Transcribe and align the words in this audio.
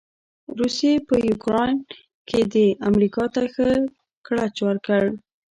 روسې 0.57 0.91
په 1.07 1.15
يوکراين 1.29 1.77
کې 2.29 2.63
امریکا 2.89 3.23
ته 3.33 3.41
ښه 3.53 3.69
ګړچ 4.27 4.55
ورکړ. 4.67 5.03